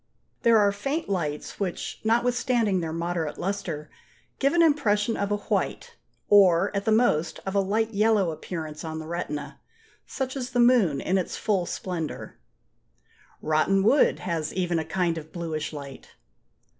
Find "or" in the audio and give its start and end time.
6.27-6.75